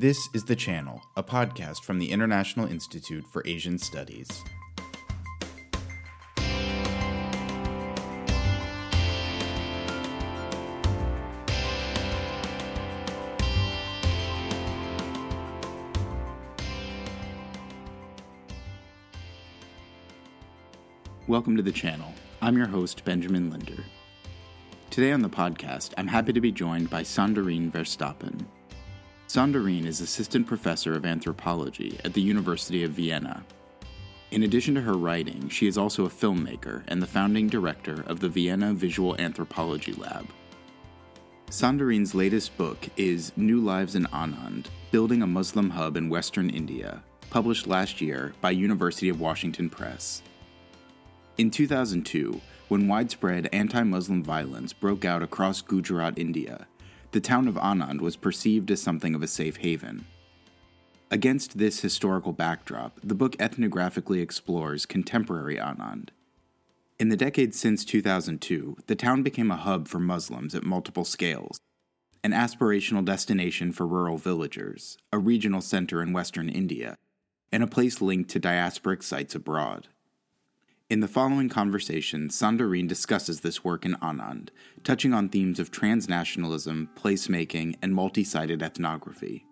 [0.00, 4.44] This is The Channel, a podcast from the International Institute for Asian Studies.
[21.26, 22.14] Welcome to the channel.
[22.40, 23.84] I'm your host, Benjamin Linder.
[24.90, 28.46] Today on the podcast, I'm happy to be joined by Sanderien Verstappen.
[29.28, 33.44] Sanderien is assistant professor of anthropology at the University of Vienna.
[34.30, 38.20] In addition to her writing, she is also a filmmaker and the founding director of
[38.20, 40.26] the Vienna Visual Anthropology Lab.
[41.50, 47.02] Sanderien's latest book is New Lives in Anand Building a Muslim Hub in Western India,
[47.28, 50.22] published last year by University of Washington Press.
[51.36, 56.66] In 2002, when widespread anti Muslim violence broke out across Gujarat, India,
[57.12, 60.06] the town of Anand was perceived as something of a safe haven.
[61.10, 66.10] Against this historical backdrop, the book ethnographically explores contemporary Anand.
[66.98, 71.58] In the decades since 2002, the town became a hub for Muslims at multiple scales
[72.24, 76.96] an aspirational destination for rural villagers, a regional center in western India,
[77.52, 79.88] and a place linked to diasporic sites abroad.
[80.90, 84.48] In the following conversation, Sanderien discusses this work in Anand,
[84.84, 89.44] touching on themes of transnationalism, placemaking, and multi sited ethnography.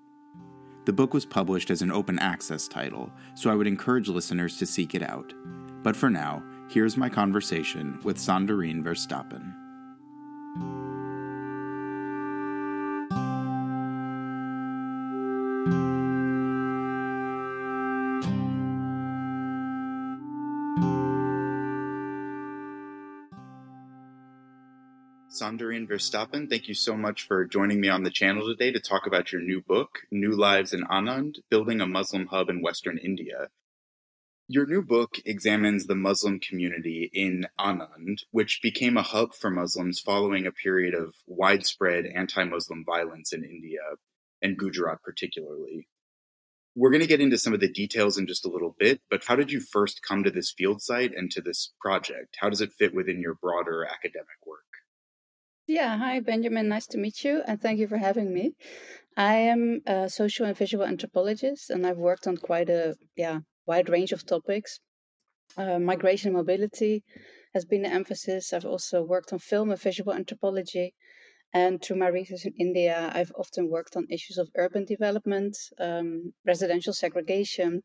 [0.87, 4.65] The book was published as an open access title, so I would encourage listeners to
[4.65, 5.35] seek it out.
[5.83, 9.53] But for now, here's my conversation with Sanderien Verstappen.
[25.47, 29.07] Sanderien Verstappen, thank you so much for joining me on the channel today to talk
[29.07, 33.47] about your new book, New Lives in Anand Building a Muslim Hub in Western India.
[34.49, 40.01] Your new book examines the Muslim community in Anand, which became a hub for Muslims
[40.01, 43.83] following a period of widespread anti Muslim violence in India
[44.43, 45.87] and Gujarat, particularly.
[46.75, 49.23] We're going to get into some of the details in just a little bit, but
[49.29, 52.39] how did you first come to this field site and to this project?
[52.41, 54.66] How does it fit within your broader academic work?
[55.69, 58.53] Yeah, hi Benjamin, nice to meet you and thank you for having me.
[59.17, 63.89] I am a social and visual anthropologist and I've worked on quite a yeah, wide
[63.89, 64.79] range of topics.
[65.57, 67.03] Uh, migration and mobility
[67.53, 68.53] has been an emphasis.
[68.53, 70.95] I've also worked on film and visual anthropology.
[71.53, 76.33] And through my research in India, I've often worked on issues of urban development, um,
[76.47, 77.83] residential segregation,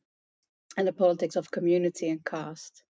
[0.77, 2.83] and the politics of community and caste.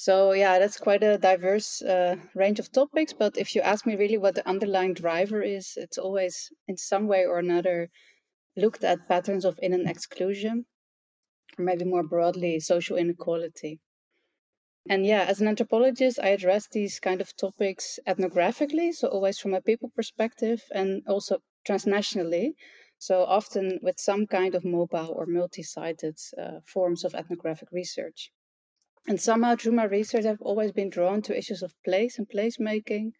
[0.00, 3.12] So yeah, that's quite a diverse uh, range of topics.
[3.12, 7.08] But if you ask me really what the underlying driver is, it's always in some
[7.08, 7.90] way or another
[8.56, 10.66] looked at patterns of in and exclusion,
[11.58, 13.80] or maybe more broadly, social inequality.
[14.88, 19.52] And yeah, as an anthropologist, I address these kind of topics ethnographically, so always from
[19.52, 22.52] a people perspective, and also transnationally.
[22.98, 28.30] So often with some kind of mobile or multi-sited uh, forms of ethnographic research.
[29.06, 33.12] And somehow, through my research, I've always been drawn to issues of place and placemaking.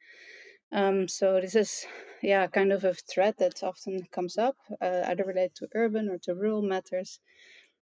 [0.71, 1.87] Um, so this is,
[2.23, 6.19] yeah, kind of a thread that often comes up, uh, either related to urban or
[6.25, 7.21] to rural matters.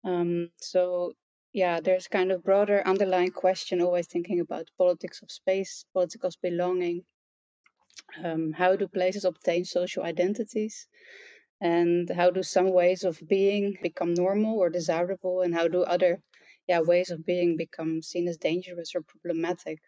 [0.04, 1.12] Um, so
[1.52, 6.34] yeah, there's kind of broader underlying question, always thinking about politics of space, politics of
[6.42, 7.04] belonging.
[8.22, 10.86] Um, how do places obtain social identities?
[11.58, 15.40] And how do some ways of being become normal or desirable?
[15.40, 16.20] And how do other
[16.68, 19.78] yeah ways of being become seen as dangerous or problematic.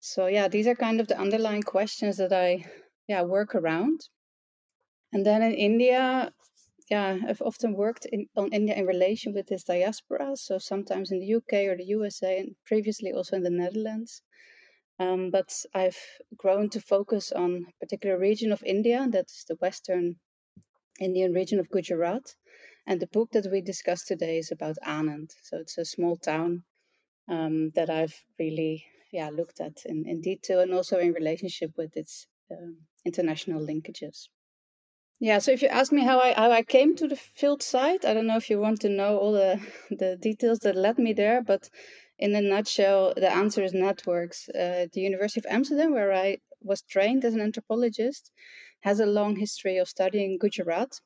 [0.00, 2.64] So yeah these are kind of the underlying questions that i
[3.08, 4.00] yeah work around.
[5.12, 6.32] And then in india
[6.90, 10.36] yeah i've often worked in, on india in relation with this diaspora.
[10.36, 14.22] So sometimes in the uk or the usa and previously also in the netherlands.
[14.98, 15.98] Um, but i've
[16.36, 20.16] grown to focus on a particular region of india that's the western
[21.00, 22.34] indian region of gujarat
[22.90, 25.30] and the book that we discussed today is about Anand.
[25.44, 26.64] So it's a small town
[27.28, 31.96] um, that I've really yeah looked at in, in detail and also in relationship with
[31.96, 34.26] its um, international linkages.
[35.20, 38.04] Yeah, so if you ask me how I how I came to the field site,
[38.04, 39.60] I don't know if you want to know all the
[40.02, 41.70] the details that led me there, but
[42.18, 44.48] in a nutshell, the answer is networks.
[44.48, 48.32] Uh, the University of Amsterdam, where I was trained as an anthropologist,
[48.80, 51.00] has a long history of studying Gujarat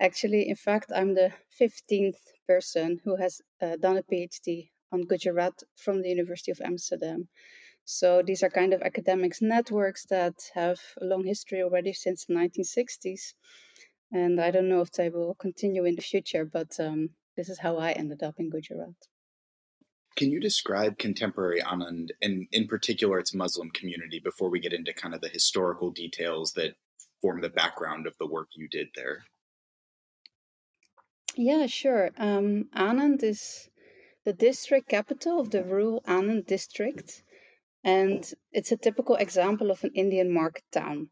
[0.00, 2.16] Actually, in fact, I'm the 15th
[2.48, 7.28] person who has uh, done a PhD on Gujarat from the University of Amsterdam.
[7.84, 12.34] So these are kind of academics networks that have a long history already since the
[12.34, 13.34] 1960s.
[14.12, 17.58] And I don't know if they will continue in the future, but um, this is
[17.58, 18.94] how I ended up in Gujarat.
[20.16, 24.92] Can you describe contemporary Anand and, in particular, its Muslim community before we get into
[24.92, 26.74] kind of the historical details that
[27.22, 29.24] form the background of the work you did there?
[31.42, 32.10] Yeah, sure.
[32.18, 33.70] Um, Anand is
[34.26, 37.22] the district capital of the rural Anand district,
[37.82, 41.08] and it's a typical example of an Indian market town.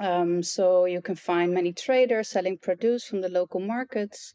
[0.00, 4.34] Um, so you can find many traders selling produce from the local markets.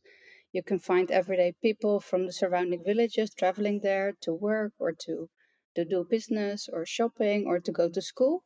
[0.54, 5.30] You can find everyday people from the surrounding villages traveling there to work or to,
[5.76, 8.46] to do business or shopping or to go to school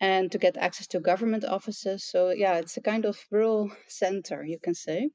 [0.00, 2.02] and to get access to government offices.
[2.02, 5.10] So, yeah, it's a kind of rural center, you can say.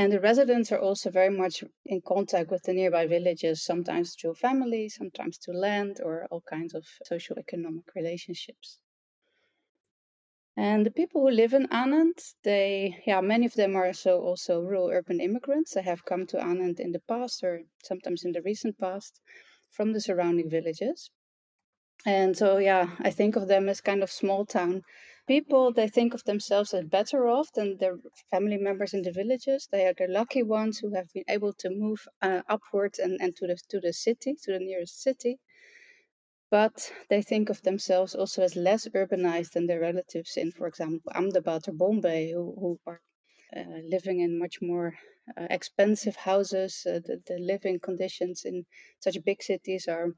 [0.00, 4.32] And the residents are also very much in contact with the nearby villages, sometimes through
[4.36, 8.78] family, sometimes to land, or all kinds of social economic relationships.
[10.56, 14.62] And the people who live in Anand, they, yeah, many of them are so also
[14.62, 15.74] rural urban immigrants.
[15.74, 19.20] They have come to Anand in the past or sometimes in the recent past
[19.68, 21.10] from the surrounding villages.
[22.06, 24.80] And so, yeah, I think of them as kind of small town
[25.34, 25.72] people.
[25.72, 27.96] They think of themselves as better off than their
[28.30, 29.68] family members in the villages.
[29.70, 33.36] They are the lucky ones who have been able to move uh, upward and, and
[33.36, 35.38] to the to the city, to the nearest city
[36.50, 41.12] but they think of themselves also as less urbanized than their relatives in, for example,
[41.14, 43.00] Ahmedabad or Bombay, who, who are
[43.56, 44.94] uh, living in much more
[45.38, 46.84] uh, expensive houses.
[46.86, 48.66] Uh, the, the, living conditions in
[48.98, 50.14] such big cities are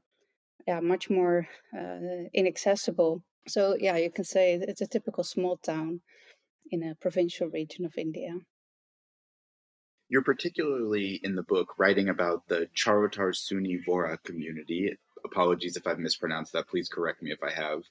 [0.67, 3.23] yeah, much more uh, inaccessible.
[3.47, 6.01] So, yeah, you can say it's a typical small town
[6.71, 8.39] in a provincial region of India.
[10.09, 15.99] You're particularly in the book writing about the Charotar Sunni Vora community apologies if I've
[15.99, 16.67] mispronounced that.
[16.67, 17.83] Please correct me if I have.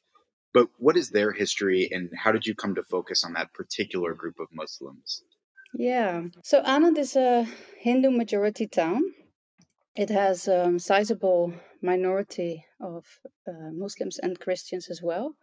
[0.53, 4.13] But what is their history and how did you come to focus on that particular
[4.15, 5.23] group of Muslims?
[5.75, 6.25] Yeah.
[6.45, 7.47] So Anand is a
[7.79, 9.03] Hindu majority town.
[9.97, 13.05] It has a um, sizable minority of
[13.49, 15.37] uh, Muslims and Christians as well.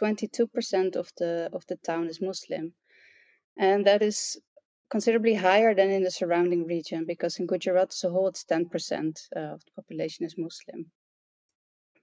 [0.00, 2.74] 22% of the of the town is Muslim.
[3.56, 4.40] And that is
[4.90, 9.28] considerably higher than in the surrounding region because in Gujarat as a whole it's 10%
[9.36, 10.90] uh, of the population is Muslim.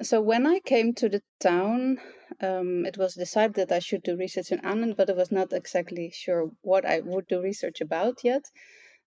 [0.01, 1.99] So when I came to the town,
[2.41, 5.53] um, it was decided that I should do research in Anand, but I was not
[5.53, 8.43] exactly sure what I would do research about yet.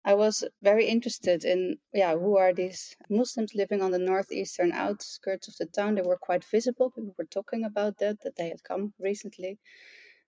[0.05, 5.49] I was very interested in, yeah, who are these Muslims living on the northeastern outskirts
[5.49, 5.97] of the town?
[5.97, 6.91] They were quite visible.
[6.91, 9.59] People were talking about that, that they had come recently.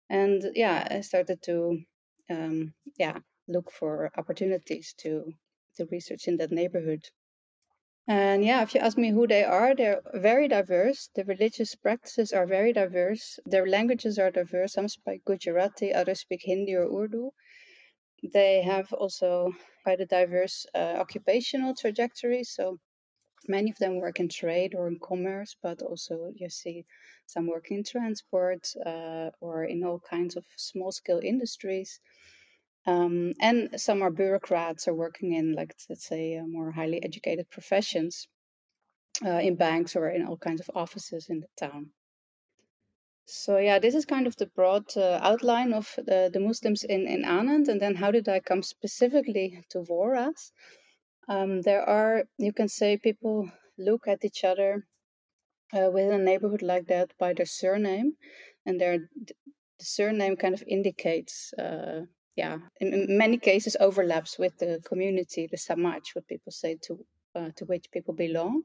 [0.08, 1.82] And yeah, I started to,
[2.28, 3.18] um, yeah,
[3.48, 5.32] look for opportunities to,
[5.76, 7.08] to research in that neighborhood.
[8.08, 11.10] And yeah, if you ask me who they are, they're very diverse.
[11.14, 13.38] The religious practices are very diverse.
[13.46, 14.72] Their languages are diverse.
[14.72, 17.30] Some speak Gujarati, others speak Hindi or Urdu.
[18.22, 19.52] They have also
[19.82, 22.44] quite a diverse uh, occupational trajectory.
[22.44, 22.78] So
[23.48, 26.84] many of them work in trade or in commerce, but also you see
[27.26, 32.00] some work in transport uh, or in all kinds of small scale industries.
[32.86, 37.48] Um, and some are bureaucrats or working in, like, let's say, uh, more highly educated
[37.50, 38.28] professions
[39.24, 41.90] uh, in banks or in all kinds of offices in the town.
[43.26, 47.06] So, yeah, this is kind of the broad uh, outline of the, the Muslims in,
[47.06, 47.68] in Anand.
[47.68, 50.52] And then, how did I come specifically to Voras?
[51.28, 54.86] Um, there are, you can say, people look at each other
[55.72, 58.14] uh, within a neighborhood like that by their surname.
[58.66, 62.02] And their the surname kind of indicates uh,
[62.36, 67.50] yeah, in many cases overlaps with the community, the Samaj, what people say to uh,
[67.56, 68.62] to which people belong.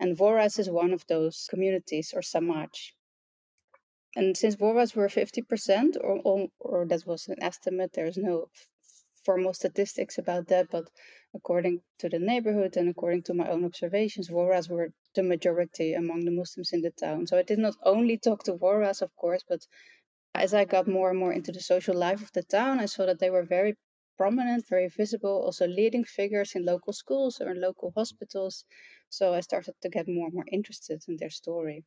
[0.00, 2.94] And Voras is one of those communities or Samaj.
[4.16, 8.48] And since Voras were 50%, or, or, or that was an estimate, there's no
[9.24, 10.84] formal statistics about that, but
[11.34, 16.24] according to the neighborhood and according to my own observations, Voras were the majority among
[16.24, 17.26] the Muslims in the town.
[17.26, 19.66] So I did not only talk to Voras, of course, but
[20.34, 23.06] as I got more and more into the social life of the town, I saw
[23.06, 23.74] that they were very
[24.16, 28.64] prominent, very visible, also leading figures in local schools or in local hospitals.
[29.08, 31.84] So I started to get more and more interested in their story.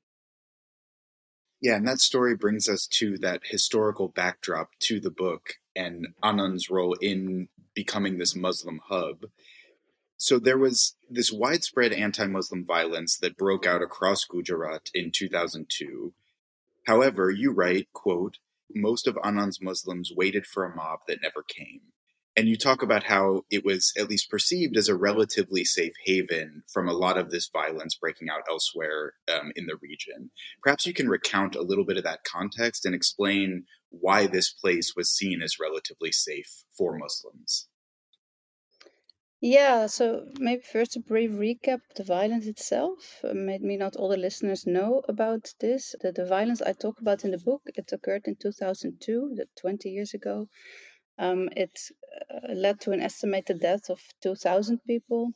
[1.62, 6.70] Yeah, and that story brings us to that historical backdrop to the book and Anand's
[6.70, 9.26] role in becoming this Muslim hub.
[10.18, 16.14] So there was this widespread anti Muslim violence that broke out across Gujarat in 2002
[16.88, 18.38] However, you write, quote,
[18.74, 21.82] most of Anand's Muslims waited for a mob that never came.
[22.38, 26.62] And you talk about how it was at least perceived as a relatively safe haven
[26.72, 30.30] from a lot of this violence breaking out elsewhere um, in the region.
[30.62, 34.94] Perhaps you can recount a little bit of that context and explain why this place
[34.96, 37.68] was seen as relatively safe for Muslims.
[39.42, 43.20] Yeah, so maybe first a brief recap the violence itself.
[43.24, 45.96] Uh, maybe not all the listeners know about this.
[46.02, 50.14] The, the violence I talk about in the book, it occurred in 2002, 20 years
[50.16, 50.50] ago.
[51.20, 51.80] Um, it
[52.32, 55.32] uh, led to an estimated death of 2,000 people.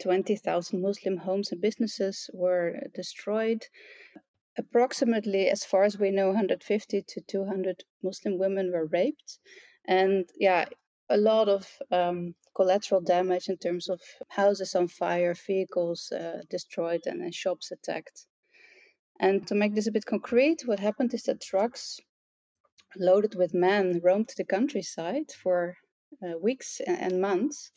[0.00, 3.66] 20,000 Muslim homes and businesses were destroyed.
[4.56, 9.38] Approximately, as far as we know, 150 to 200 Muslim women were raped.
[9.86, 10.66] And yeah,
[11.08, 17.02] a lot of um, collateral damage in terms of houses on fire, vehicles uh, destroyed,
[17.06, 18.26] and, and shops attacked.
[19.20, 22.00] And to make this a bit concrete, what happened is that trucks
[22.96, 25.76] loaded with men roamed the countryside for
[26.22, 27.70] uh, weeks and months.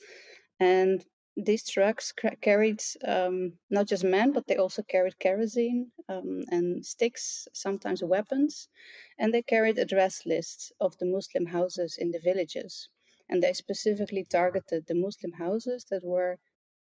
[0.59, 1.05] And
[1.37, 6.85] these trucks ca- carried um, not just men, but they also carried kerosene um, and
[6.85, 8.67] sticks, sometimes weapons.
[9.17, 12.89] And they carried address lists of the Muslim houses in the villages.
[13.29, 16.37] And they specifically targeted the Muslim houses that were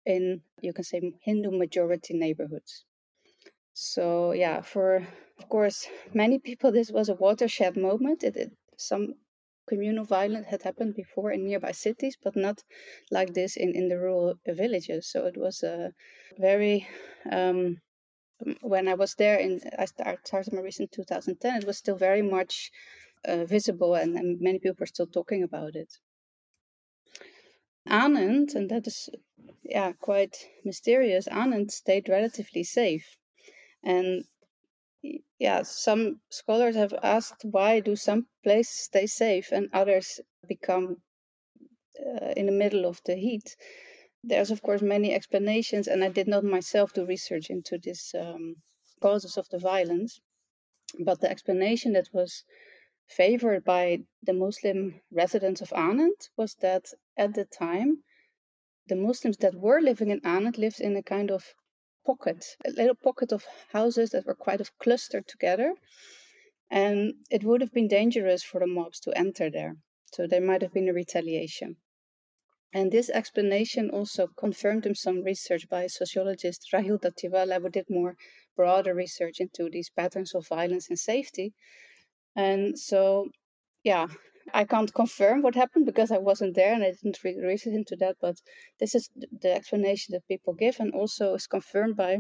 [0.06, 2.86] in, you can say, Hindu majority neighborhoods.
[3.82, 5.08] So, yeah, for
[5.38, 8.24] of course, many people, this was a watershed moment.
[8.26, 9.16] It, it, some
[9.70, 12.62] communal violence had happened before in nearby cities, but not
[13.10, 15.10] like this in, in the rural villages.
[15.10, 15.94] So it was a
[16.38, 16.90] very,
[17.32, 17.78] um,
[18.60, 22.22] when I was there, in I started my research in 2010, it was still very
[22.22, 22.72] much
[23.24, 26.00] uh, visible and, and many people were still talking about it.
[27.88, 29.08] Anand, and that is
[29.64, 31.30] yeah quite mysterious.
[31.30, 33.16] Anand stayed relatively safe,
[33.84, 34.26] and
[35.40, 40.98] yeah, some scholars have asked why do some places stay safe and others become
[42.00, 43.56] uh, in the middle of the heat.
[44.24, 48.56] There's of course many explanations, and I did not myself do research into this um,
[49.02, 50.20] causes of the violence.
[51.00, 52.44] But the explanation that was
[53.08, 56.86] favored by the Muslim residents of Anand was that
[57.18, 58.04] at the time,
[58.88, 61.54] the Muslims that were living in Anand lived in a kind of
[62.06, 65.76] pocket, a little pocket of houses that were quite of clustered together.
[66.70, 69.78] And it would have been dangerous for the mobs to enter there.
[70.14, 71.78] So there might have been a retaliation.
[72.72, 78.16] And this explanation also confirmed in some research by sociologist Raheel Dhattiwala, who did more
[78.56, 81.54] broader research into these patterns of violence and safety.
[82.36, 83.30] And so,
[83.84, 84.08] yeah,
[84.54, 87.96] I can't confirm what happened because I wasn't there and I didn't read research into
[87.98, 88.18] that.
[88.22, 88.38] But
[88.80, 92.20] this is the explanation that people give, and also is confirmed by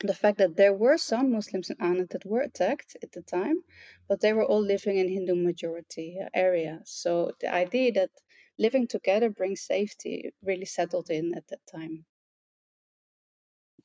[0.00, 3.62] the fact that there were some Muslims in Anand that were attacked at the time,
[4.08, 6.80] but they were all living in Hindu majority uh, area.
[6.84, 8.10] So the idea that
[8.58, 12.04] living together brings safety really settled in at that time.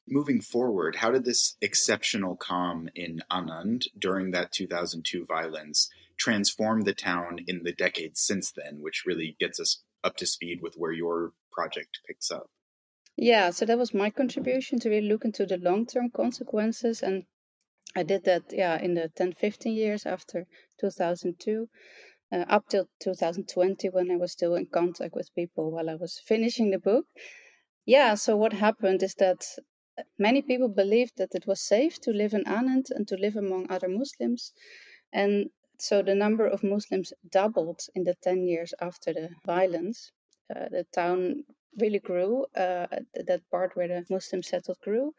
[0.07, 6.93] Moving forward, how did this exceptional calm in Anand during that 2002 violence transformed the
[6.93, 10.91] town in the decades since then, which really gets us up to speed with where
[10.91, 12.49] your project picks up.
[13.15, 17.01] Yeah, so that was my contribution to really look into the long term consequences.
[17.01, 17.23] And
[17.95, 20.45] I did that, yeah, in the 10, 15 years after
[20.79, 21.67] 2002,
[22.31, 26.21] uh, up till 2020, when I was still in contact with people while I was
[26.25, 27.05] finishing the book.
[27.85, 29.45] Yeah, so what happened is that
[30.17, 33.69] many people believed that it was safe to live in Anand and to live among
[33.69, 34.53] other Muslims.
[35.11, 35.49] And
[35.81, 40.11] so the number of Muslims doubled in the 10 years after the violence.
[40.53, 41.45] Uh, the town
[41.77, 45.13] really grew, uh, that part where the Muslims settled grew.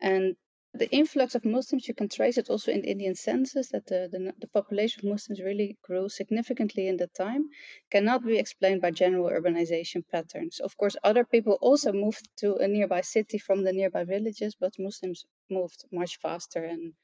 [0.00, 0.36] And
[0.72, 4.08] the influx of Muslims, you can trace it also in the Indian census, that the,
[4.10, 7.48] the, the, population of Muslims really grew significantly in that time,
[7.90, 10.60] cannot be explained by general urbanization patterns.
[10.60, 14.78] Of course, other people also moved to a nearby city from the nearby villages, but
[14.78, 16.94] Muslims moved much faster and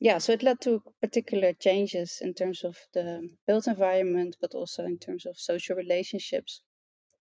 [0.00, 4.84] yeah, so it led to particular changes in terms of the built environment, but also
[4.84, 6.62] in terms of social relationships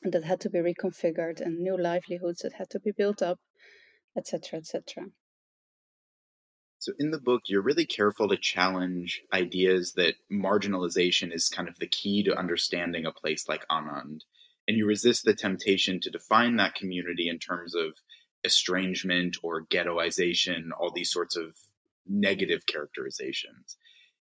[0.04, 3.40] that had to be reconfigured and new livelihoods that had to be built up,
[4.18, 5.06] etc., etc.
[6.80, 11.78] So, in the book, you're really careful to challenge ideas that marginalization is kind of
[11.78, 14.22] the key to understanding a place like Anand.
[14.68, 17.94] And you resist the temptation to define that community in terms of
[18.44, 21.56] estrangement or ghettoization, all these sorts of
[22.08, 23.78] negative characterizations.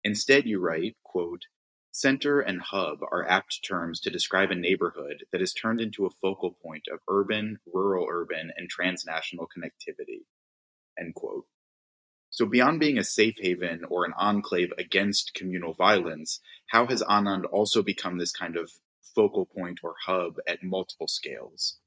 [0.03, 1.43] Instead, you write, quote,
[1.91, 6.09] Center and hub are apt terms to describe a neighborhood that is turned into a
[6.09, 10.21] focal point of urban, rural urban, and transnational connectivity.
[10.99, 11.45] End quote.
[12.31, 16.39] So, beyond being a safe haven or an enclave against communal violence,
[16.69, 18.71] how has Anand also become this kind of
[19.13, 21.77] focal point or hub at multiple scales.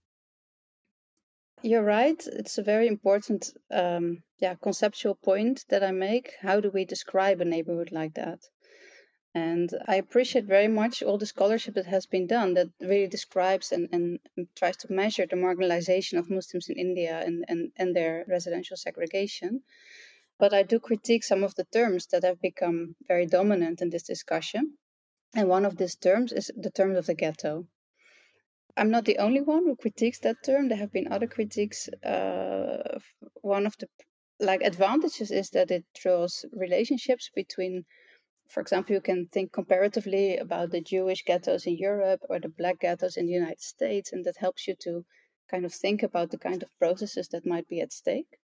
[1.67, 2.25] You're right.
[2.29, 6.35] It's a very important, um, yeah, conceptual point that I make.
[6.41, 8.39] How do we describe a neighborhood like that?
[9.35, 13.73] And I appreciate very much all the scholarship that has been done that really describes
[13.73, 14.21] and, and
[14.55, 19.63] tries to measure the marginalization of Muslims in India and, and, and their residential segregation.
[20.39, 24.05] But I do critique some of the terms that have become very dominant in this
[24.05, 24.79] discussion.
[25.35, 27.67] And one of these terms is the term of the ghetto.
[28.77, 30.69] I'm not the only one who critiques that term.
[30.69, 31.89] There have been other critiques.
[32.05, 32.99] Uh,
[33.41, 33.89] one of the
[34.39, 37.85] like advantages is that it draws relationships between
[38.49, 42.79] for example, you can think comparatively about the Jewish ghettos in Europe or the black
[42.79, 45.05] ghettos in the United States, and that helps you to
[45.51, 48.39] kind of think about the kind of processes that might be at stake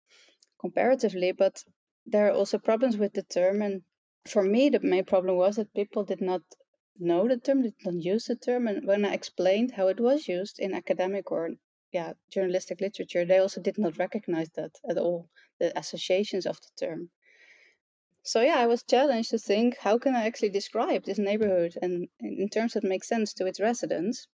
[0.60, 1.32] comparatively.
[1.34, 1.64] But
[2.06, 3.84] there are also problems with the term, and
[4.26, 6.44] for me, the main problem was that people did not
[7.00, 10.27] know the term, did not use the term, and when I explained how it was
[10.27, 11.51] used in academic or
[11.91, 15.29] yeah journalistic literature, they also did not recognize that at all,
[15.60, 17.10] the associations of the term.
[18.24, 22.10] So yeah, I was challenged to think how can I actually describe this neighborhood and
[22.20, 24.27] in terms that make sense to its residents.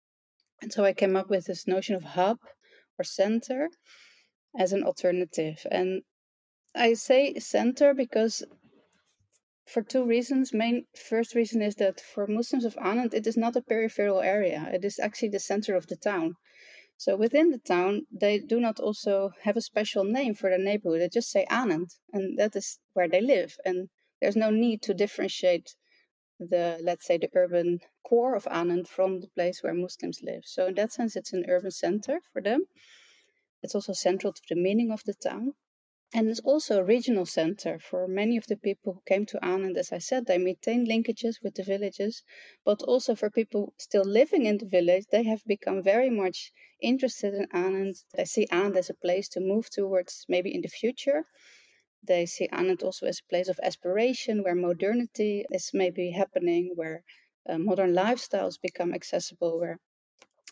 [0.62, 2.38] And so I came up with this notion of hub
[2.99, 3.68] or center
[4.59, 5.66] as an alternative.
[5.71, 6.02] And
[6.75, 8.42] I say center because
[9.66, 10.52] for two reasons.
[10.52, 14.68] Main first reason is that for Muslims of Anand, it is not a peripheral area.
[14.73, 16.37] It is actually the center of the town.
[16.97, 21.00] So within the town, they do not also have a special name for the neighborhood.
[21.00, 23.56] They just say Anand, and that is where they live.
[23.64, 23.88] And
[24.21, 25.75] there's no need to differentiate
[26.38, 30.42] the, let's say, the urban core of Anand from the place where Muslims live.
[30.44, 32.64] So in that sense, it's an urban center for them.
[33.62, 35.54] It's also central to the meaning of the town.
[36.16, 39.76] And it's also a regional center for many of the people who came to Anand.
[39.76, 42.23] As I said, they maintain linkages with the villages,
[42.64, 47.35] but also for people still living in the village, they have become very much interested
[47.35, 48.04] in Anand.
[48.14, 51.25] They see Anand as a place to move towards maybe in the future.
[52.00, 57.02] They see Anand also as a place of aspiration where modernity is maybe happening, where
[57.49, 59.80] uh, modern lifestyles become accessible, where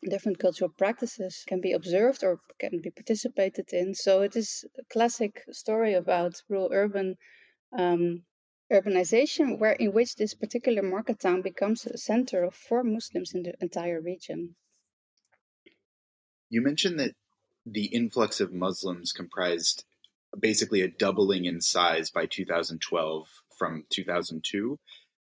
[0.09, 3.95] different cultural practices can be observed or can be participated in.
[3.95, 7.17] So it is a classic story about rural urban
[7.76, 8.23] um,
[8.73, 13.54] urbanization, where in which this particular market town becomes a center for Muslims in the
[13.60, 14.56] entire region.
[16.49, 17.12] You mentioned that
[17.65, 19.84] the influx of Muslims comprised
[20.38, 24.78] basically a doubling in size by 2012 from 2002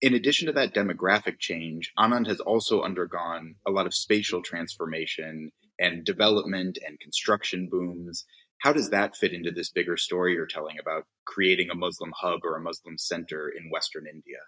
[0.02, 5.52] in addition to that demographic change, Anand has also undergone a lot of spatial transformation
[5.78, 8.24] and development and construction booms.
[8.58, 12.40] How does that fit into this bigger story you're telling about creating a Muslim hub
[12.42, 14.38] or a Muslim center in Western India?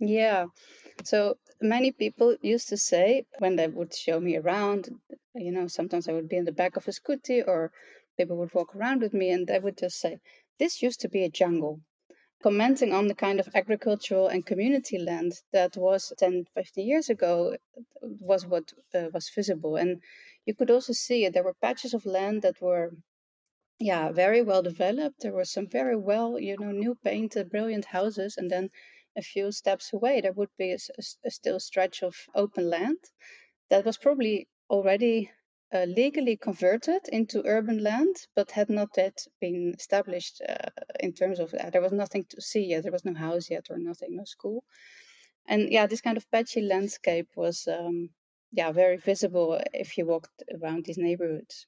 [0.00, 0.46] Yeah.
[1.04, 4.88] So many people used to say when they would show me around,
[5.36, 7.70] you know, sometimes I would be in the back of a scooty or
[8.16, 10.18] people would walk around with me and they would just say,
[10.58, 11.80] This used to be a jungle
[12.42, 17.56] commenting on the kind of agricultural and community land that was 10, 15 years ago
[18.02, 19.76] was what uh, was visible.
[19.76, 20.00] And
[20.46, 21.34] you could also see it.
[21.34, 22.92] There were patches of land that were,
[23.78, 25.20] yeah, very well developed.
[25.20, 28.36] There were some very well, you know, new painted, brilliant houses.
[28.36, 28.70] And then
[29.16, 32.98] a few steps away, there would be a, a, a still stretch of open land
[33.68, 35.30] that was probably already
[35.72, 41.38] uh, legally converted into urban land, but had not yet been established uh, in terms
[41.38, 42.82] of uh, there was nothing to see yet.
[42.82, 44.64] There was no house yet, or nothing, no school.
[45.46, 48.10] And yeah, this kind of patchy landscape was um,
[48.52, 51.66] yeah very visible if you walked around these neighborhoods.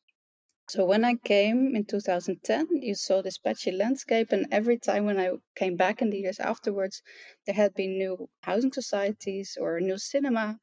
[0.68, 5.18] So when I came in 2010, you saw this patchy landscape, and every time when
[5.18, 7.02] I came back in the years afterwards,
[7.46, 10.58] there had been new housing societies or new cinema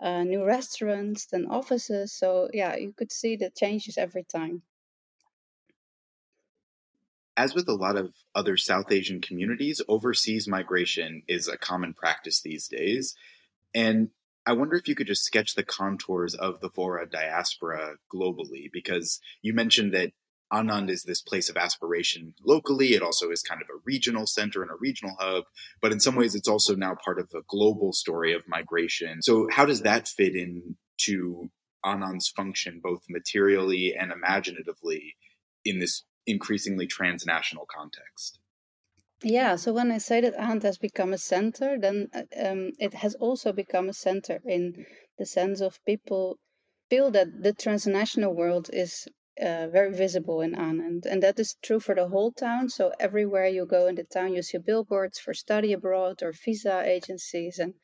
[0.00, 2.12] uh, new restaurants, then offices.
[2.12, 4.62] So yeah, you could see the changes every time.
[7.36, 12.40] As with a lot of other South Asian communities, overseas migration is a common practice
[12.40, 13.16] these days.
[13.74, 14.10] And
[14.46, 19.18] I wonder if you could just sketch the contours of the Vora diaspora globally, because
[19.42, 20.12] you mentioned that
[20.52, 22.94] Anand is this place of aspiration locally.
[22.94, 25.44] It also is kind of a regional center and a regional hub,
[25.80, 29.22] but in some ways, it's also now part of a global story of migration.
[29.22, 31.50] So, how does that fit into
[31.84, 35.16] Anand's function, both materially and imaginatively,
[35.64, 38.38] in this increasingly transnational context?
[39.22, 42.94] Yeah, so when I say that Anand has become a center, then uh, um, it
[42.94, 44.84] has also become a center in
[45.18, 46.38] the sense of people
[46.90, 49.08] feel that the transnational world is
[49.40, 51.06] uh, very visible in Anand.
[51.06, 52.68] And that is true for the whole town.
[52.68, 56.82] So everywhere you go in the town, you see billboards for study abroad or visa
[56.84, 57.58] agencies.
[57.58, 57.74] And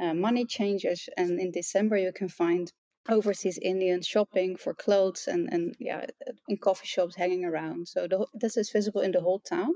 [0.00, 1.08] uh, money changers.
[1.16, 2.72] And in December, you can find
[3.08, 6.06] overseas Indians shopping for clothes and, and yeah,
[6.48, 7.88] in coffee shops hanging around.
[7.88, 9.72] So the, this is visible in the whole town.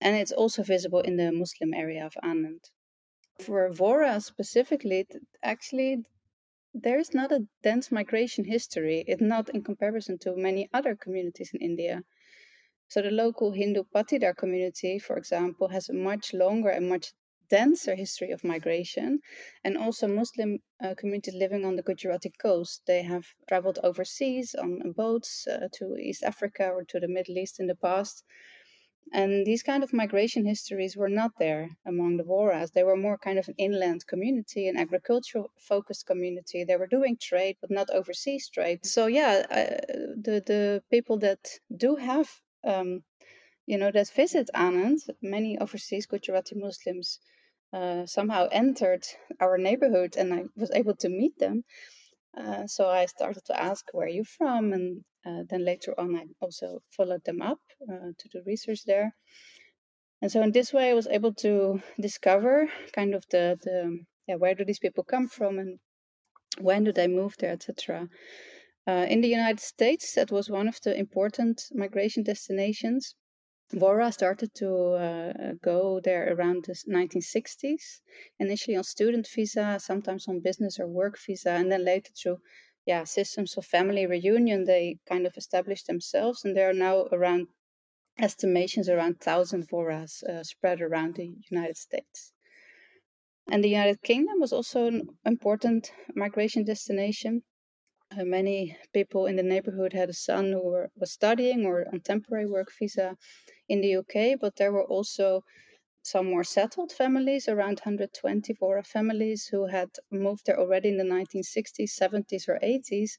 [0.00, 2.70] And it's also visible in the Muslim area of Anand.
[3.40, 5.06] For Vora specifically,
[5.42, 6.04] actually,
[6.82, 9.04] there is not a dense migration history.
[9.06, 12.02] It's not in comparison to many other communities in India.
[12.88, 17.12] So the local Hindu Patidar community, for example, has a much longer and much
[17.48, 19.20] denser history of migration,
[19.64, 22.82] and also Muslim uh, communities living on the Gujarati coast.
[22.86, 27.58] They have traveled overseas on boats uh, to East Africa or to the Middle East
[27.60, 28.24] in the past.
[29.12, 32.72] And these kind of migration histories were not there among the Voras.
[32.72, 36.64] They were more kind of an inland community, an agricultural focused community.
[36.64, 38.84] They were doing trade, but not overseas trade.
[38.84, 39.94] So yeah, uh,
[40.26, 42.28] the the people that do have,
[42.64, 43.04] um,
[43.66, 47.20] you know, that visit Anand, many overseas Gujarati Muslims
[47.72, 49.04] uh, somehow entered
[49.40, 51.64] our neighborhood, and I was able to meet them.
[52.36, 56.14] Uh, so I started to ask, "Where are you from?" and uh, then later on,
[56.14, 59.14] I also followed them up uh, to do research there.
[60.22, 64.36] And so in this way, I was able to discover kind of the, the yeah,
[64.36, 65.78] where do these people come from and
[66.58, 68.08] when do they move there, etc.
[68.86, 73.14] Uh, in the United States, that was one of the important migration destinations.
[73.74, 78.00] Vora started to uh, go there around the 1960s,
[78.38, 82.38] initially on student visa, sometimes on business or work visa, and then later through
[82.86, 87.48] yeah systems of family reunion they kind of established themselves and there are now around
[88.18, 92.32] estimations around 1000 voras uh, spread around the united states.
[93.48, 97.42] And the united kingdom was also an important migration destination.
[98.10, 102.00] Uh, many people in the neighborhood had a son who were, was studying or on
[102.00, 103.16] temporary work visa
[103.68, 105.42] in the uk but there were also
[106.06, 111.04] some more settled families, around 120 Vora families who had moved there already in the
[111.04, 113.18] 1960s, 70s, or 80s.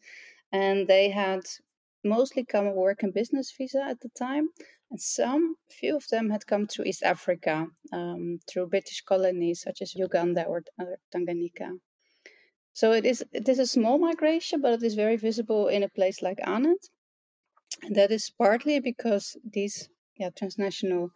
[0.53, 1.41] And they had
[2.05, 4.49] mostly come work and business visa at the time.
[4.89, 9.81] And some, few of them had come through East Africa, um, through British colonies such
[9.81, 11.77] as Uganda or uh, Tanganyika.
[12.71, 15.89] So it is it is a small migration, but it is very visible in a
[15.89, 16.83] place like Anand.
[17.83, 21.11] And that is partly because these yeah, transnational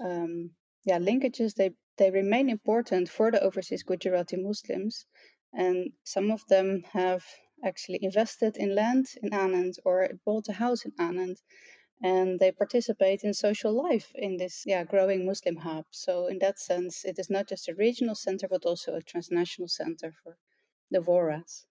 [0.00, 0.50] um,
[0.84, 5.06] yeah, linkages they they remain important for the overseas Gujarati Muslims,
[5.52, 7.24] and some of them have
[7.64, 11.36] actually invested in land in Anand or bought a house in Anand,
[12.02, 15.84] and they participate in social life in this yeah growing Muslim hub.
[15.90, 19.68] So in that sense, it is not just a regional center but also a transnational
[19.68, 20.36] center for
[20.90, 21.64] the Voras.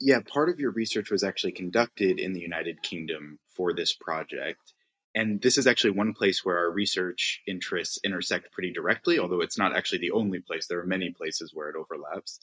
[0.00, 4.74] Yeah, part of your research was actually conducted in the United Kingdom for this project.
[5.18, 9.58] And this is actually one place where our research interests intersect pretty directly, although it's
[9.58, 10.68] not actually the only place.
[10.68, 12.38] There are many places where it overlaps.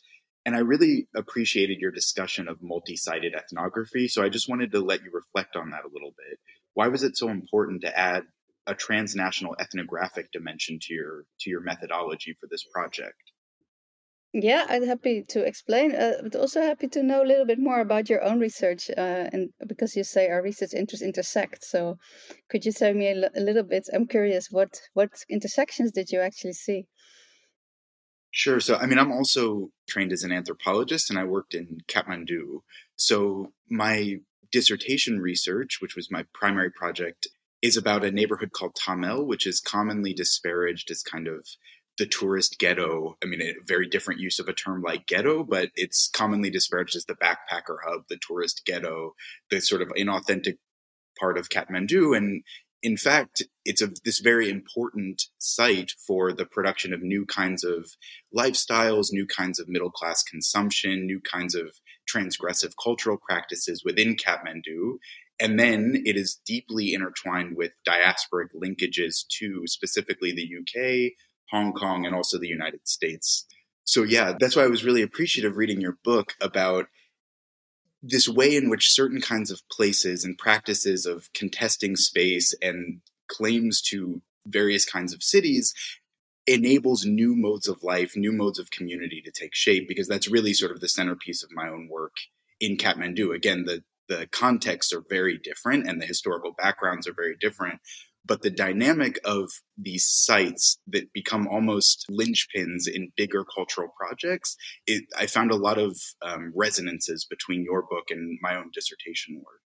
[0.46, 4.10] And I really appreciated your discussion of multi sited ethnography.
[4.10, 6.38] So I just wanted to let you reflect on that a little bit.
[6.74, 8.24] Why was it so important to add
[8.68, 13.32] a transnational ethnographic dimension to your to your methodology for this project?
[14.38, 17.80] Yeah, I'm happy to explain, uh, but also happy to know a little bit more
[17.80, 18.90] about your own research.
[18.90, 21.96] Uh, and because you say our research interests intersect, so
[22.50, 23.88] could you tell me a, little bit?
[23.94, 26.84] I'm curious, what what intersections did you actually see?
[28.30, 28.60] Sure.
[28.60, 32.60] So, I mean, I'm also trained as an anthropologist, and I worked in Kathmandu.
[32.98, 34.18] So, my
[34.52, 37.30] dissertation research, which was my primary project,
[37.62, 41.48] is about a neighborhood called Thamel, which is commonly disparaged as kind of
[41.98, 43.18] the tourist ghetto.
[43.24, 46.96] I mean, a very different use of a term like ghetto, but it's commonly disparaged
[46.96, 49.14] as the backpacker hub, the tourist ghetto,
[49.50, 50.58] the sort of inauthentic
[51.20, 52.16] part of Kathmandu.
[52.16, 52.44] And
[52.84, 57.92] in fact, it's a, this very important site for the production of new kinds of
[58.36, 61.80] lifestyles, new kinds of middle class consumption, new kinds of
[62.14, 64.98] transgressive cultural practices within Kathmandu.
[65.40, 71.14] And then it is deeply intertwined with diasporic linkages to specifically the UK,
[71.56, 73.46] Hong Kong, and also the United States.
[73.86, 76.88] So, yeah, that's why I was really appreciative reading your book about
[78.04, 83.82] this way in which certain kinds of places and practices of contesting space and claims
[83.82, 85.74] to various kinds of cities
[86.46, 90.54] enables new modes of life, new modes of community to take shape, because that's really
[90.54, 92.18] sort of the centerpiece of my own work
[92.60, 93.34] in Kathmandu.
[93.34, 97.80] Again, the the contexts are very different and the historical backgrounds are very different,
[98.26, 104.56] but the dynamic of these sites that become almost linchpins in bigger cultural projects,
[104.88, 109.36] it, I found a lot of um, resonances between your book and my own dissertation
[109.46, 109.62] work.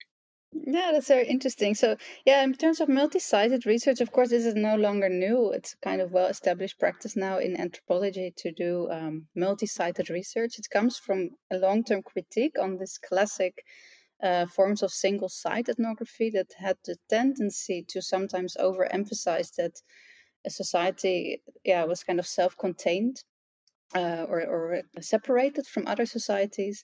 [0.53, 1.75] Yeah, that's very interesting.
[1.75, 5.51] So, yeah, in terms of multi-sited research, of course, this is no longer new.
[5.51, 10.57] It's kind of well-established practice now in anthropology to do um, multi-sited research.
[10.57, 13.55] It comes from a long-term critique on this classic
[14.23, 19.81] uh, forms of single-site ethnography that had the tendency to sometimes overemphasize that
[20.45, 23.23] a society, yeah, was kind of self-contained
[23.95, 26.83] uh, or, or separated from other societies.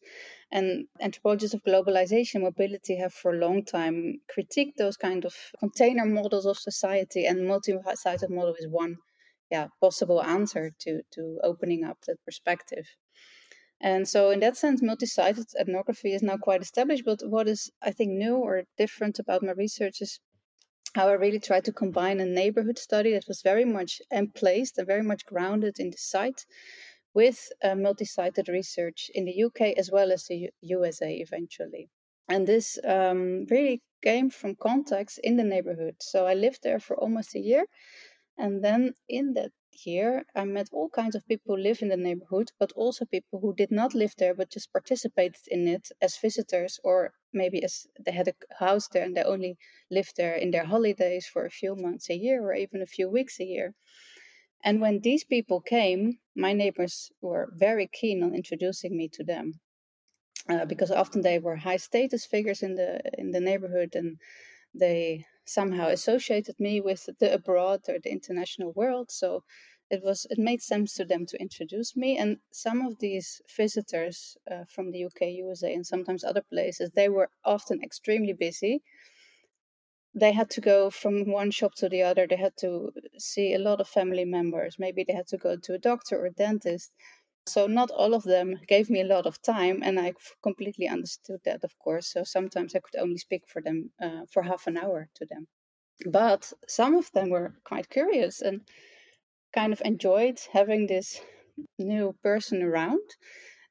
[0.52, 6.06] And anthropologists of globalization mobility have for a long time critiqued those kind of container
[6.06, 8.98] models of society, and multi-sited model is one
[9.52, 12.86] yeah, possible answer to, to opening up that perspective.
[13.84, 17.04] And so, in that sense, multi sited ethnography is now quite established.
[17.04, 20.22] But what is, I think, new or different about my research is
[20.96, 24.88] how I really tried to combine a neighborhood study that was very much emplaced and
[24.88, 26.46] very much grounded in the site
[27.14, 31.90] with uh, multi-sited research in the UK as well as the U- USA eventually.
[32.30, 35.96] And this um, really came from contacts in the neighborhood.
[36.00, 37.66] So I lived there for almost a year.
[38.38, 39.52] And then in that
[39.86, 43.40] year, I met all kinds of people who live in the neighborhood, but also people
[43.40, 47.88] who did not live there but just participated in it as visitors, or maybe as
[48.06, 49.58] they had a house there and they only
[49.90, 53.10] lived there in their holidays for a few months a year or even a few
[53.10, 53.74] weeks a year.
[54.64, 59.60] And when these people came, my neighbors were very keen on introducing me to them.
[60.50, 64.18] Uh, because often they were high status figures in the in the neighborhood and
[64.74, 69.44] they somehow associated me with the abroad or the international world so
[69.90, 74.38] it was it made sense to them to introduce me and some of these visitors
[74.50, 78.82] uh, from the UK USA and sometimes other places they were often extremely busy
[80.16, 82.28] they had to go from one shop to the other.
[82.28, 84.78] They had to see a lot of family members.
[84.78, 86.92] Maybe they had to go to a doctor or a dentist.
[87.46, 91.42] So, not all of them gave me a lot of time, and I completely understood
[91.46, 92.08] that, of course.
[92.08, 95.48] So, sometimes I could only speak for them uh, for half an hour to them.
[96.06, 98.62] But some of them were quite curious and
[99.54, 101.22] kind of enjoyed having this
[101.78, 103.08] new person around.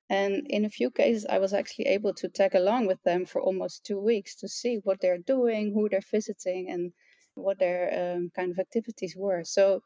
[0.08, 3.40] And in a few cases, I was actually able to tag along with them for
[3.40, 6.92] almost two weeks to see what they're doing, who they're visiting, and
[7.34, 9.42] what their um, kind of activities were.
[9.44, 9.82] So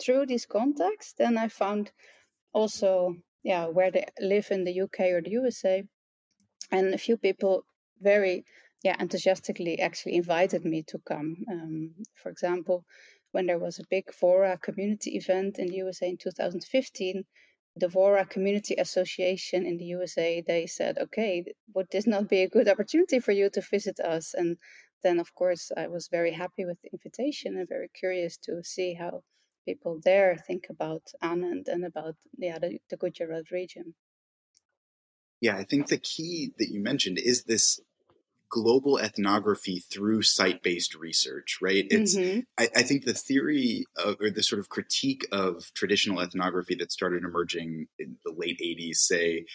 [0.00, 1.92] through these contacts, then I found
[2.60, 2.90] also,
[3.42, 5.84] yeah, where they live in the UK or the USA,
[6.70, 7.64] and a few people
[8.00, 8.44] very,
[8.82, 11.30] yeah, enthusiastically actually invited me to come.
[11.52, 12.84] Um, for example,
[13.32, 17.24] when there was a big Vora community event in the USA in 2015
[17.78, 22.48] the Vora Community Association in the USA, they said, okay, would this not be a
[22.48, 24.32] good opportunity for you to visit us?
[24.32, 24.56] And
[25.02, 28.94] then, of course, I was very happy with the invitation and very curious to see
[28.94, 29.22] how
[29.66, 33.94] people there think about Anand and about yeah, the, the Gujarat region.
[35.40, 37.80] Yeah, I think the key that you mentioned is this
[38.48, 42.40] global ethnography through site-based research right it's mm-hmm.
[42.56, 46.92] I, I, think the theory of, or the sort of critique of traditional ethnography that
[46.92, 49.46] started emerging in the late 80s say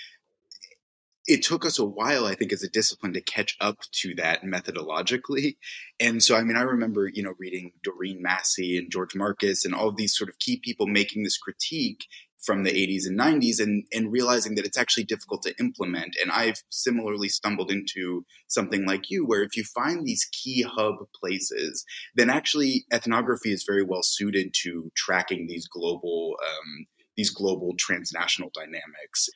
[1.27, 4.43] it took us a while, I think, as a discipline to catch up to that
[4.43, 5.57] methodologically.
[5.99, 9.75] And so, I mean, I remember, you know, reading Doreen Massey and George Marcus and
[9.75, 12.05] all of these sort of key people making this critique
[12.41, 16.15] from the 80s and 90s and, and realizing that it's actually difficult to implement.
[16.19, 20.95] And I've similarly stumbled into something like you, where if you find these key hub
[21.19, 27.75] places, then actually ethnography is very well suited to tracking these global, um, these global
[27.77, 29.29] transnational dynamics.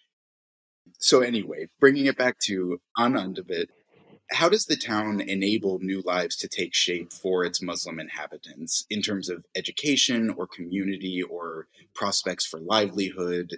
[1.00, 3.69] So anyway, bringing it back to Anand a bit,
[4.32, 9.02] how does the town enable new lives to take shape for its Muslim inhabitants in
[9.02, 13.58] terms of education or community or prospects for livelihood?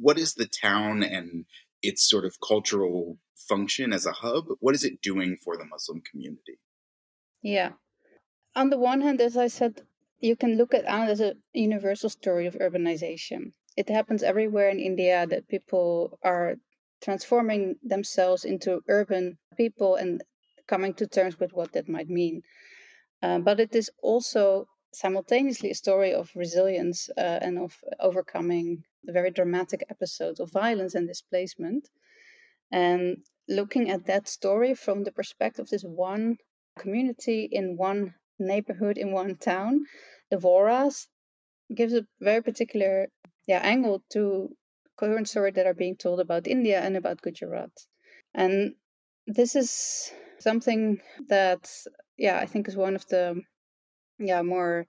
[0.00, 1.44] What is the town and
[1.82, 4.46] its sort of cultural function as a hub?
[4.58, 6.58] What is it doing for the Muslim community?
[7.42, 7.72] Yeah.
[8.56, 9.82] On the one hand, as I said,
[10.18, 13.52] you can look at Anand as a universal story of urbanization.
[13.80, 16.56] It happens everywhere in India that people are
[17.00, 20.22] transforming themselves into urban people and
[20.66, 22.42] coming to terms with what that might mean.
[23.22, 29.30] Uh, but it is also simultaneously a story of resilience uh, and of overcoming very
[29.30, 31.88] dramatic episodes of violence and displacement.
[32.70, 36.36] And looking at that story from the perspective of this one
[36.78, 39.86] community in one neighborhood in one town,
[40.30, 41.06] the Voras
[41.74, 43.08] gives a very particular
[43.50, 44.22] yeah, angle to
[45.00, 47.74] current stories that are being told about India and about Gujarat.
[48.42, 48.54] And
[49.38, 49.70] this is
[50.38, 51.62] something that,
[52.26, 53.24] yeah, I think is one of the,
[54.30, 54.86] yeah, more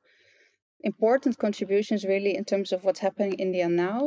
[0.92, 4.02] important contributions really in terms of what's happening in India now.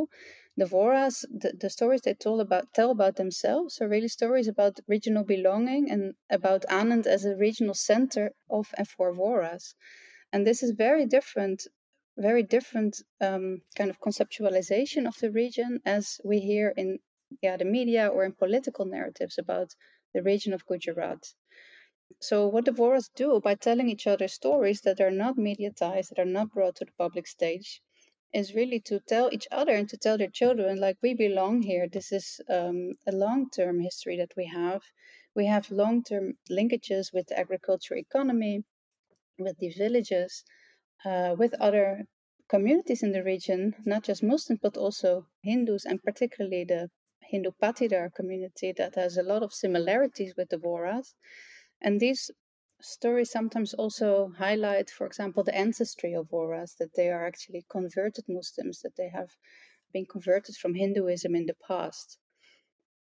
[0.57, 4.79] the Voras, the, the stories they told about tell about themselves are really stories about
[4.87, 9.65] regional belonging and about Anand as a regional center of and for Voras.
[10.31, 11.67] And this is very different,
[12.17, 16.99] very different um, kind of conceptualization of the region as we hear in
[17.41, 19.75] yeah, the media or in political narratives about
[20.13, 21.33] the region of Gujarat.
[22.21, 26.19] So, what the Voras do by telling each other stories that are not mediatized, that
[26.19, 27.81] are not brought to the public stage,
[28.33, 31.87] is really to tell each other and to tell their children, like, we belong here.
[31.89, 34.83] This is um, a long term history that we have.
[35.35, 38.63] We have long term linkages with the agriculture economy,
[39.37, 40.43] with the villages,
[41.03, 42.05] uh, with other
[42.47, 46.89] communities in the region, not just Muslims, but also Hindus, and particularly the
[47.29, 51.15] Hindu Patidar community that has a lot of similarities with the Voras.
[51.81, 52.29] And these
[52.81, 58.25] stories sometimes also highlight, for example, the ancestry of Voras, that they are actually converted
[58.27, 59.31] Muslims, that they have
[59.91, 62.19] been converted from Hinduism in the past.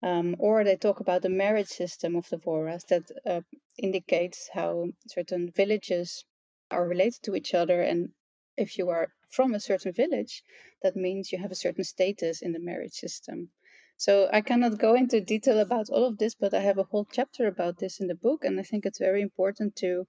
[0.03, 3.42] Um, or they talk about the marriage system of the Voras that uh,
[3.79, 6.24] indicates how certain villages
[6.70, 7.83] are related to each other.
[7.83, 8.11] And
[8.56, 10.42] if you are from a certain village,
[10.83, 13.50] that means you have a certain status in the marriage system.
[13.96, 17.06] So I cannot go into detail about all of this, but I have a whole
[17.12, 20.06] chapter about this in the book, and I think it's very important to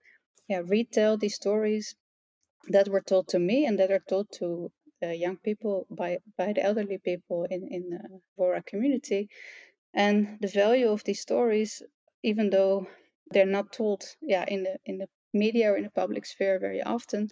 [0.47, 1.95] yeah, retell these stories
[2.69, 4.71] that were told to me and that are told to
[5.03, 9.29] uh, young people by by the elderly people in in the Vora community,
[9.93, 11.81] and the value of these stories,
[12.23, 12.87] even though
[13.31, 16.81] they're not told yeah in the in the media or in the public sphere very
[16.81, 17.29] often,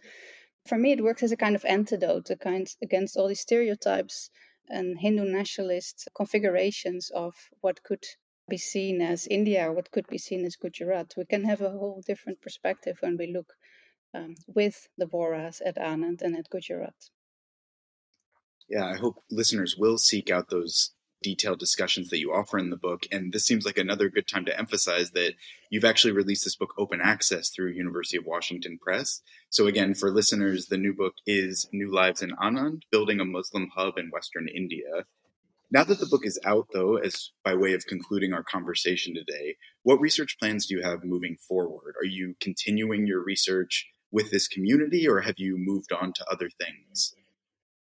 [0.67, 4.29] for me it works as a kind of antidote, a kind against all these stereotypes
[4.69, 8.05] and Hindu nationalist configurations of what could
[8.47, 11.13] be seen as India or what could be seen as Gujarat.
[11.17, 13.53] We can have a whole different perspective when we look
[14.13, 17.09] um, with the Voras at Anand and at Gujarat.
[18.67, 22.77] Yeah, I hope listeners will seek out those detailed discussions that you offer in the
[22.77, 23.05] book.
[23.11, 25.33] And this seems like another good time to emphasize that
[25.69, 29.21] you've actually released this book open access through University of Washington Press.
[29.49, 33.69] So again, for listeners, the new book is New Lives in Anand, Building a Muslim
[33.75, 35.05] Hub in Western India.
[35.71, 39.57] Now that the book is out, though, as by way of concluding our conversation today,
[39.83, 41.93] what research plans do you have moving forward?
[42.01, 46.49] Are you continuing your research with this community or have you moved on to other
[46.49, 47.13] things?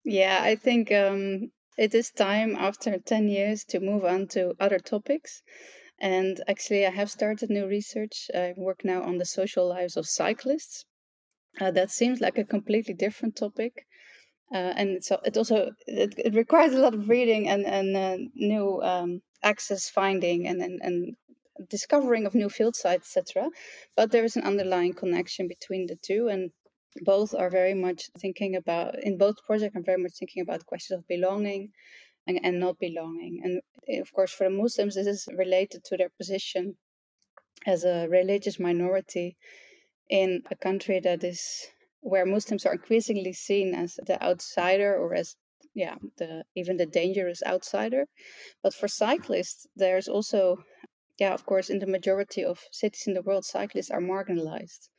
[0.04, 4.80] Yeah, I think um, it is time after 10 years to move on to other
[4.80, 5.44] topics.
[6.00, 8.30] And actually, I have started new research.
[8.34, 10.86] I work now on the social lives of cyclists.
[11.60, 13.86] Uh, that seems like a completely different topic.
[14.54, 18.18] Uh, and so it also it, it, requires a lot of reading and and uh,
[18.34, 21.16] new um, access finding and, and and
[21.70, 23.50] discovering of new field sites etc
[23.96, 26.52] but there is an underlying connection between the two and
[27.02, 31.00] both are very much thinking about in both projects i'm very much thinking about questions
[31.00, 31.71] of belonging
[32.28, 33.39] and, and not belonging.
[33.43, 36.76] And eh, of course for the muslims this is related to their position
[37.65, 39.38] as a religious minority
[40.10, 41.41] in a country that is
[42.02, 45.36] where muslims are increasingly seen as the outsider or as
[45.73, 48.06] yeah the even the dangerous outsider.
[48.62, 50.58] But for cyclists there's also
[51.19, 54.89] yeah of course in the majority of cities in the world cyclists are marginalized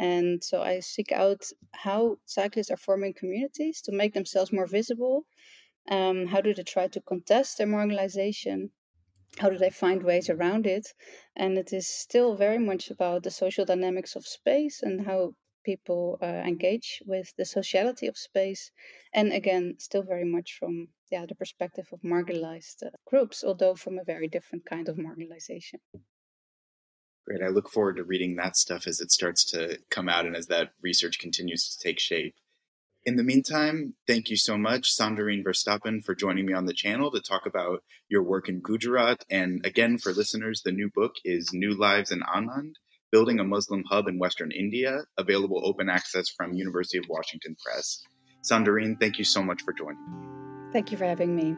[0.00, 5.26] and so I seek out how cyclists are forming communities to make themselves more visible.
[5.90, 8.70] Um, how do they try to contest their marginalization?
[9.36, 10.86] How do they find ways around it?
[11.36, 15.34] And it is still very much about the social dynamics of space and how
[15.64, 18.72] people uh, engage with the sociality of space.
[19.12, 23.98] And again, still very much from yeah, the perspective of marginalized uh, groups, although from
[23.98, 25.80] a very different kind of marginalization.
[27.26, 27.42] Great.
[27.42, 30.46] I look forward to reading that stuff as it starts to come out and as
[30.46, 32.34] that research continues to take shape.
[33.04, 37.10] In the meantime, thank you so much, Sanderien Verstappen, for joining me on the channel
[37.10, 39.24] to talk about your work in Gujarat.
[39.30, 42.74] And again, for listeners, the new book is New Lives in Anand,
[43.10, 48.02] Building a Muslim Hub in Western India, available open access from University of Washington Press.
[48.42, 50.72] Sandarine, thank you so much for joining me.
[50.72, 51.56] Thank you for having me.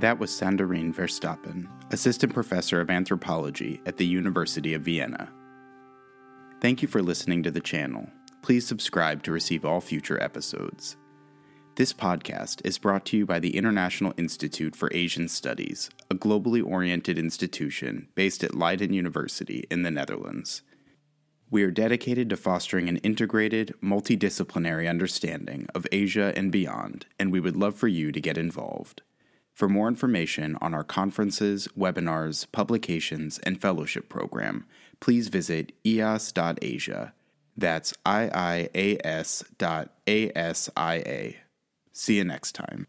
[0.00, 5.30] That was Sanderien Verstappen, Assistant Professor of Anthropology at the University of Vienna.
[6.62, 8.08] Thank you for listening to the channel.
[8.40, 10.96] Please subscribe to receive all future episodes.
[11.76, 16.64] This podcast is brought to you by the International Institute for Asian Studies, a globally
[16.64, 20.62] oriented institution based at Leiden University in the Netherlands.
[21.50, 27.40] We are dedicated to fostering an integrated, multidisciplinary understanding of Asia and beyond, and we
[27.40, 29.02] would love for you to get involved.
[29.54, 34.66] For more information on our conferences, webinars, publications, and fellowship program,
[35.00, 37.12] please visit iias.asia.
[37.56, 41.36] That's I-I-A-S dot A-S-I-A.
[41.92, 42.86] See you next time.